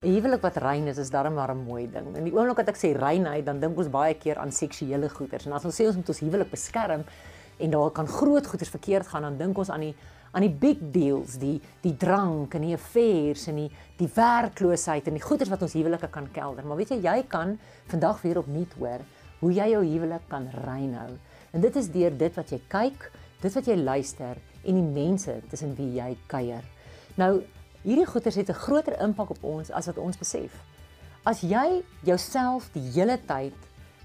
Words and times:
'n 0.00 0.14
Huwelik 0.14 0.40
wat 0.40 0.56
rein 0.56 0.86
is, 0.88 0.96
is 0.96 1.10
darem 1.12 1.34
maar 1.36 1.50
'n 1.52 1.64
mooi 1.64 1.84
ding. 1.92 2.06
In 2.16 2.24
die 2.24 2.32
oomblik 2.32 2.56
wat 2.56 2.68
ek 2.68 2.78
sê 2.80 2.96
reinheid, 2.96 3.44
dan 3.44 3.60
dink 3.60 3.76
ons 3.76 3.90
baie 3.90 4.14
keer 4.14 4.38
aan 4.38 4.50
seksuele 4.50 5.10
goeders. 5.10 5.44
En 5.46 5.52
as 5.52 5.64
ons 5.64 5.76
sê 5.76 5.84
ons 5.86 5.96
moet 5.96 6.08
ons 6.08 6.20
huwelik 6.20 6.50
beskerm 6.50 7.04
en 7.58 7.70
daar 7.70 7.90
kan 7.90 8.06
groot 8.06 8.46
goeders 8.46 8.70
verkeerd 8.70 9.06
gaan, 9.06 9.22
dan 9.22 9.36
dink 9.36 9.58
ons 9.58 9.68
aan 9.68 9.80
die 9.80 9.94
aan 10.32 10.40
die 10.40 10.56
big 10.60 10.78
deals, 10.80 11.36
die 11.36 11.60
die 11.82 11.96
drank 11.96 12.54
en 12.54 12.62
die 12.62 12.72
affairs 12.74 13.46
en 13.48 13.56
die 13.56 13.70
die 13.98 14.08
werkloosheid 14.14 15.06
en 15.06 15.12
die 15.20 15.22
goeders 15.22 15.50
wat 15.50 15.62
ons 15.62 15.74
huwelike 15.74 16.08
kan 16.08 16.32
kelder. 16.32 16.64
Maar 16.64 16.76
weet 16.76 16.88
jy, 16.88 17.00
jy 17.02 17.22
kan 17.28 17.58
vandag 17.86 18.22
weer 18.22 18.38
opnuut 18.38 18.72
hoor 18.78 19.00
hoe 19.40 19.52
jy 19.52 19.68
jou 19.68 19.84
huwelik 19.84 20.28
kan 20.28 20.48
rein 20.64 20.94
hou. 20.94 21.18
En 21.52 21.60
dit 21.60 21.76
is 21.76 21.92
deur 21.92 22.16
dit 22.16 22.34
wat 22.34 22.50
jy 22.50 22.62
kyk, 22.68 23.12
dit 23.42 23.52
wat 23.52 23.66
jy 23.66 23.76
luister 23.76 24.36
en 24.64 24.74
die 24.74 25.02
mense 25.02 25.42
tussen 25.50 25.76
wie 25.76 25.92
jy 26.00 26.16
kuier. 26.26 26.64
Nou 27.16 27.42
hierdie 27.82 28.06
goeters 28.06 28.34
het 28.36 28.50
'n 28.50 28.62
groter 28.66 29.00
impak 29.00 29.30
op 29.30 29.44
ons 29.44 29.70
as 29.70 29.86
wat 29.86 29.98
ons 29.98 30.18
besef. 30.18 30.52
As 31.24 31.40
jy 31.40 31.82
jouself 32.02 32.68
die 32.72 32.90
hele 32.92 33.18
tyd 33.26 33.54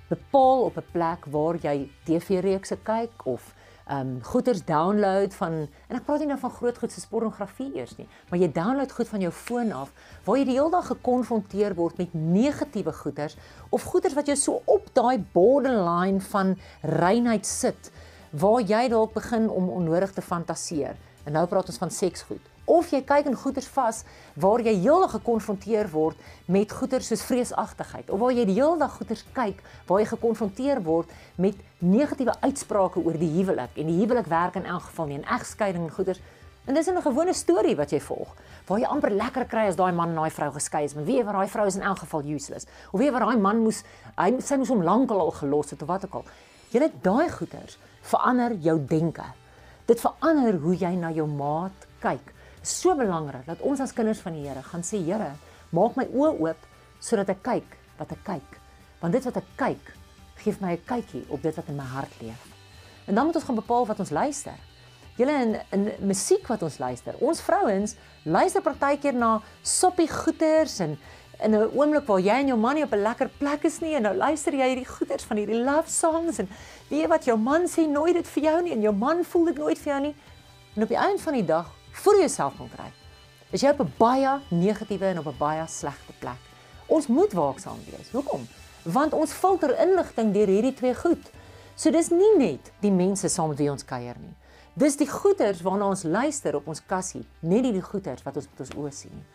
bepaal 0.09 0.61
op 0.63 0.77
'n 0.77 0.91
plek 0.91 1.25
waar 1.25 1.55
jy 1.61 1.89
TV-reekse 2.05 2.77
kyk 2.83 3.25
of 3.25 3.53
ehm 3.87 3.99
um, 3.99 4.23
goeters 4.23 4.65
download 4.65 5.33
van 5.33 5.51
en 5.87 5.95
ek 5.95 6.05
praat 6.05 6.19
nie 6.19 6.27
nou 6.27 6.39
van 6.39 6.51
groot 6.51 6.77
goed 6.77 6.91
soos 6.91 7.05
pornografie 7.05 7.75
eers 7.75 7.97
nie, 7.97 8.07
maar 8.29 8.39
jy 8.39 8.51
download 8.51 8.91
goed 8.91 9.07
van 9.07 9.21
jou 9.21 9.31
foon 9.31 9.71
af 9.71 9.91
waar 10.25 10.37
jy 10.37 10.45
die 10.45 10.57
hele 10.57 10.71
dag 10.71 10.87
gekonfronteer 10.87 11.75
word 11.75 11.97
met 11.97 12.13
negatiewe 12.13 12.93
goeters 12.93 13.37
of 13.69 13.83
goeters 13.83 14.13
wat 14.13 14.25
jou 14.25 14.35
so 14.35 14.61
op 14.65 14.89
daai 14.93 15.23
borderline 15.33 16.21
van 16.21 16.57
reinheid 16.81 17.45
sit 17.45 17.91
waar 18.31 18.61
jy 18.61 18.87
dalk 18.89 19.13
begin 19.13 19.49
om 19.49 19.69
onnodig 19.69 20.11
te 20.11 20.21
fantaseer. 20.21 20.95
En 21.25 21.33
nou 21.33 21.45
praat 21.47 21.69
ons 21.69 21.77
van 21.77 21.91
seksgoed 21.91 22.54
of 22.65 22.91
jy 22.91 23.01
kyk 23.05 23.29
in 23.29 23.37
goeters 23.37 23.67
vas 23.75 24.03
waar 24.35 24.63
jy 24.65 24.73
heeldag 24.81 25.17
gekonfronteer 25.17 25.89
word 25.93 26.17
met 26.51 26.71
goeters 26.71 27.07
soos 27.11 27.25
vreesagtigheid 27.27 28.09
of 28.09 28.19
waar 28.19 28.33
jy 28.33 28.45
die 28.45 28.57
hele 28.57 28.79
dag 28.81 28.95
goeters 28.97 29.25
kyk 29.33 29.61
waar 29.87 30.01
jy 30.01 30.07
gekonfronteer 30.13 30.81
word 30.85 31.11
met 31.35 31.59
negatiewe 31.79 32.33
uitsprake 32.41 33.03
oor 33.03 33.19
die 33.21 33.31
huwelik 33.37 33.77
en 33.77 33.91
die 33.91 33.99
huwelik 34.01 34.31
werk 34.31 34.55
in 34.55 34.65
elk 34.65 34.89
geval 34.89 35.11
nie 35.11 35.21
en 35.21 35.29
egskeiding 35.37 35.85
en 35.85 35.93
goeters 35.93 36.21
en 36.65 36.73
dis 36.73 36.87
'n 36.87 37.01
gewone 37.01 37.33
storie 37.33 37.75
wat 37.75 37.91
jy 37.91 37.99
volg 37.99 38.33
waar 38.67 38.79
jy 38.79 38.85
amper 38.85 39.11
lekker 39.11 39.45
kry 39.45 39.67
as 39.67 39.75
daai 39.75 39.93
man 39.93 40.09
en 40.09 40.15
daai 40.15 40.31
vrou 40.31 40.51
geskei 40.51 40.83
is 40.83 40.95
maar 40.95 41.05
weet 41.05 41.17
jy 41.17 41.25
wat 41.25 41.35
daai 41.35 41.47
vrou 41.47 41.67
is 41.67 41.75
in 41.75 41.81
elk 41.81 41.99
geval 41.99 42.23
useless 42.23 42.65
of 42.91 42.99
weet 42.99 43.07
jy 43.07 43.13
wat 43.13 43.21
daai 43.21 43.37
man 43.37 43.63
moes 43.63 43.83
hy 44.17 44.39
sy 44.39 44.57
moes 44.57 44.69
hom 44.69 44.83
lankal 44.83 45.19
al 45.19 45.31
gelos 45.31 45.69
het 45.69 45.81
of 45.81 45.87
wat 45.87 46.05
ook 46.05 46.13
al. 46.13 46.25
Jy 46.71 46.79
net 46.79 46.95
daai 47.03 47.29
goeters 47.29 47.77
verander 48.01 48.55
jou 48.61 48.77
denke. 48.89 49.23
Dit 49.87 50.01
verander 50.01 50.57
hoe 50.59 50.75
jy 50.75 50.95
na 50.95 51.11
jou 51.13 51.27
maat 51.29 51.85
kyk 52.01 52.33
so 52.67 52.95
belangrik 52.95 53.45
dat 53.45 53.61
ons 53.61 53.79
as 53.79 53.93
kinders 53.93 54.19
van 54.19 54.33
die 54.33 54.47
Here 54.47 54.63
gaan 54.63 54.83
sê 54.83 55.01
Here, 55.03 55.33
maak 55.71 55.95
my 55.95 56.05
oë 56.05 56.33
oop 56.39 56.67
sodat 56.99 57.29
ek 57.29 57.43
kyk 57.43 57.77
wat 57.99 58.11
ek 58.11 58.23
kyk. 58.25 58.59
Want 59.01 59.13
dit 59.13 59.23
wat 59.23 59.37
ek 59.37 59.49
kyk, 59.57 59.91
gee 60.43 60.55
my 60.59 60.73
'n 60.73 60.85
kykie 60.85 61.25
op 61.29 61.41
dit 61.41 61.55
wat 61.55 61.67
in 61.67 61.75
my 61.75 61.83
hart 61.83 62.21
leef. 62.21 62.41
En 63.07 63.15
dan 63.15 63.25
moet 63.25 63.35
ons 63.35 63.43
gaan 63.43 63.55
bepaal 63.55 63.85
wat 63.85 63.99
ons 63.99 64.09
luister. 64.09 64.57
Julle 65.15 65.31
in 65.41 65.59
in 65.71 66.07
musiek 66.07 66.47
wat 66.47 66.61
ons 66.61 66.77
luister. 66.77 67.15
Ons 67.19 67.41
vrouens 67.41 67.95
luister 68.23 68.61
partykeer 68.61 69.13
na 69.13 69.41
soppie 69.61 70.09
goeters 70.09 70.79
en 70.79 70.97
in 71.39 71.55
'n 71.55 71.69
oomblik 71.73 72.05
waar 72.05 72.19
jy 72.19 72.39
en 72.39 72.47
jou 72.47 72.57
man 72.57 72.75
nie 72.75 72.83
op 72.83 72.91
'n 72.93 73.01
lekker 73.01 73.29
plek 73.37 73.63
is 73.63 73.79
nie 73.79 73.95
en 73.95 74.01
nou 74.01 74.15
luister 74.15 74.53
jy 74.53 74.67
hierdie 74.67 74.87
goeters 74.87 75.23
van 75.23 75.37
hierdie 75.37 75.63
love 75.63 75.89
songs 75.89 76.39
en 76.39 76.49
weet 76.89 77.07
wat 77.07 77.25
jou 77.25 77.37
man 77.37 77.67
sê 77.67 77.87
nooit 77.87 78.13
dit 78.13 78.27
vir 78.27 78.43
jou 78.43 78.61
nie 78.61 78.71
en 78.71 78.81
jou 78.81 78.93
man 78.93 79.23
voel 79.23 79.45
dit 79.45 79.57
nooit 79.57 79.77
vir 79.77 79.93
jou 79.93 80.01
nie. 80.01 80.15
En 80.75 80.83
op 80.83 80.89
die 80.89 80.97
einde 80.97 81.21
van 81.21 81.33
die 81.33 81.45
dag 81.45 81.71
voor 82.01 82.19
jouself 82.19 82.57
kon 82.57 82.69
kry. 82.69 82.91
Is 83.51 83.61
jy 83.61 83.69
op 83.69 83.79
'n 83.79 83.93
baie 83.97 84.39
negatiewe 84.49 85.05
en 85.05 85.19
op 85.19 85.27
'n 85.27 85.37
baie 85.37 85.67
slegte 85.67 86.13
plek. 86.19 86.41
Ons 86.87 87.07
moet 87.07 87.33
waaksaam 87.33 87.79
wees. 87.85 88.09
Hoekom? 88.11 88.47
Want 88.83 89.13
ons 89.13 89.33
filter 89.33 89.79
inligting 89.79 90.33
deur 90.33 90.47
hierdie 90.47 90.73
twee 90.73 90.95
goed. 90.95 91.31
So 91.75 91.91
dis 91.91 92.09
nie 92.09 92.37
net 92.37 92.71
die 92.79 92.91
mense 92.91 93.27
saam 93.27 93.49
met 93.49 93.57
wie 93.57 93.71
ons 93.71 93.85
kuier 93.85 94.15
nie. 94.19 94.35
Dis 94.73 94.95
die 94.95 95.07
goeters 95.07 95.61
waarna 95.61 95.87
ons 95.87 96.03
luister 96.03 96.55
op 96.55 96.67
ons 96.67 96.81
kassie, 96.85 97.25
nie 97.39 97.61
die 97.61 97.81
goeters 97.81 98.23
wat 98.23 98.35
ons 98.35 98.47
met 98.51 98.59
ons 98.59 98.75
oë 98.75 98.91
sien 98.91 99.11
nie. 99.15 99.25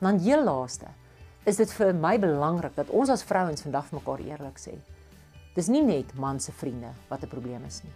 Dan 0.00 0.18
heel 0.18 0.44
laaste 0.44 0.86
is 1.44 1.56
dit 1.56 1.72
vir 1.78 1.94
my 1.94 2.18
belangrik 2.18 2.74
dat 2.74 2.90
ons 2.90 3.10
as 3.12 3.22
vrouens 3.22 3.62
vandag 3.62 3.92
mekaar 3.92 4.20
eerlik 4.24 4.58
sê. 4.58 4.74
Dis 5.54 5.68
nie 5.68 5.82
net 5.82 6.14
man 6.20 6.40
se 6.40 6.52
vriende 6.52 6.90
wat 7.08 7.22
'n 7.22 7.28
probleem 7.28 7.64
is 7.64 7.82
nie. 7.84 7.92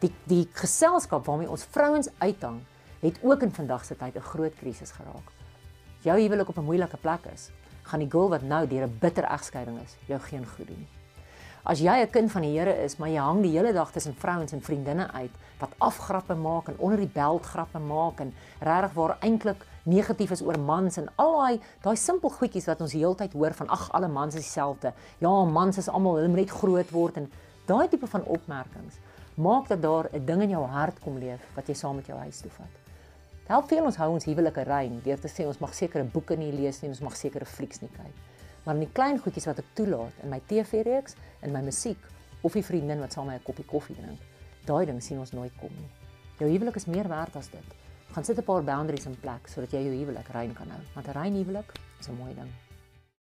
Die 0.00 0.12
die 0.26 0.48
geselskap 0.52 1.26
waarmee 1.26 1.50
ons 1.50 1.64
vrouens 1.64 2.08
uithang 2.18 2.60
het 3.00 3.18
ook 3.22 3.42
in 3.42 3.52
vandag 3.52 3.84
se 3.84 3.96
tyd 3.96 4.16
'n 4.16 4.20
groot 4.20 4.54
krisis 4.54 4.90
geraak. 4.90 5.28
Jou 6.00 6.20
huwelik 6.20 6.48
op 6.48 6.58
'n 6.58 6.64
moeilike 6.64 6.96
plek 6.96 7.24
is, 7.32 7.50
gaan 7.82 7.98
die 7.98 8.10
girl 8.10 8.28
wat 8.28 8.42
nou 8.42 8.66
deur 8.66 8.86
'n 8.86 8.96
bitter 8.98 9.24
egskeiding 9.24 9.80
is, 9.80 9.96
jou 10.06 10.20
geen 10.20 10.46
goed 10.46 10.66
doen 10.66 10.78
nie. 10.78 10.88
As 11.62 11.80
jy 11.80 12.00
'n 12.00 12.10
kind 12.10 12.30
van 12.30 12.42
die 12.42 12.58
Here 12.58 12.84
is, 12.84 12.96
maar 12.96 13.08
jy 13.08 13.20
hang 13.20 13.42
die 13.42 13.50
hele 13.50 13.72
dag 13.72 13.90
tussen 13.92 14.14
vrouens 14.14 14.52
en 14.52 14.62
vriendinne 14.62 15.12
uit 15.12 15.30
wat 15.58 15.74
afgrappe 15.78 16.34
maak 16.34 16.68
en 16.68 16.78
onder 16.78 16.98
die 16.98 17.10
beld 17.12 17.46
grappe 17.46 17.78
maak 17.78 18.20
en 18.20 18.34
regtig 18.60 18.92
waar 18.92 19.16
eintlik 19.20 19.66
negatief 19.82 20.30
is 20.30 20.42
oor 20.42 20.58
mans 20.58 20.96
en 20.96 21.08
al 21.16 21.36
daai 21.38 21.60
daai 21.82 21.96
simpel 21.96 22.30
goedjies 22.30 22.66
wat 22.66 22.80
ons 22.80 22.92
die 22.92 23.00
hele 23.00 23.14
tyd 23.14 23.32
hoor 23.32 23.52
van 23.52 23.68
ag 23.68 23.92
alle 23.92 24.08
mans 24.08 24.34
is 24.34 24.42
dieselfde. 24.42 24.92
Ja, 25.18 25.44
mans 25.44 25.78
is 25.78 25.88
almal 25.88 26.14
hulle 26.14 26.28
moet 26.28 26.36
net 26.36 26.50
groot 26.50 26.90
word 26.90 27.16
en 27.16 27.30
daai 27.66 27.88
tipe 27.88 28.06
van 28.06 28.24
opmerkings 28.24 28.98
maak 29.34 29.68
dat 29.68 29.82
daar 29.82 30.08
'n 30.12 30.24
ding 30.24 30.42
in 30.42 30.50
jou 30.50 30.64
hart 30.66 31.00
kom 31.00 31.18
leef 31.18 31.40
wat 31.54 31.66
jy 31.66 31.74
saam 31.74 31.96
met 31.96 32.06
jou 32.06 32.18
huis 32.18 32.40
toe 32.40 32.50
vat. 32.50 32.87
Help 33.48 33.70
veel 33.70 33.86
ons 33.88 33.96
hou 33.96 34.10
ons 34.12 34.26
huwelike 34.28 34.60
rein 34.68 34.98
deur 35.00 35.20
te 35.22 35.28
sê 35.32 35.46
ons 35.48 35.56
mag 35.62 35.70
sekere 35.72 36.04
boeke 36.12 36.36
nie 36.36 36.50
lees 36.52 36.82
nie, 36.82 36.90
ons 36.92 37.00
mag 37.00 37.14
sekere 37.16 37.46
flieks 37.48 37.80
nie 37.80 37.88
kyk. 37.94 38.18
Maar 38.66 38.76
in 38.76 38.82
die 38.84 38.92
klein 38.92 39.16
goedjies 39.24 39.48
wat 39.48 39.62
ek 39.62 39.70
toelaat 39.78 40.18
in 40.20 40.28
my 40.28 40.38
TV-reeks, 40.50 41.16
in 41.46 41.54
my 41.56 41.62
musiek 41.64 42.10
of 42.44 42.52
die 42.52 42.64
vriendin 42.66 43.00
wat 43.00 43.16
saam 43.16 43.24
met 43.30 43.38
my 43.38 43.40
'n 43.40 43.46
koppie 43.46 43.64
koffie 43.64 43.96
drink, 43.96 44.20
daai 44.68 44.84
ding 44.84 45.00
sien 45.00 45.18
ons 45.18 45.32
nooit 45.32 45.56
kom 45.56 45.72
nie. 45.72 45.88
Jou 46.38 46.50
huwelik 46.50 46.76
is 46.76 46.86
meer 46.86 47.08
werd 47.08 47.36
as 47.36 47.48
dit. 47.48 47.68
Gaan 48.12 48.24
sit 48.24 48.36
'n 48.36 48.44
paar 48.44 48.62
boundaries 48.62 49.06
in 49.06 49.16
plek 49.16 49.48
sodat 49.48 49.72
jy 49.72 49.80
jou 49.80 49.96
huwelik 49.96 50.28
rein 50.28 50.52
kan 50.52 50.68
hou. 50.68 50.82
Want 50.94 51.08
'n 51.08 51.12
rein 51.12 51.34
huwelik 51.34 51.72
is 52.00 52.08
'n 52.08 52.16
mooi 52.20 52.34
ding. 52.34 52.67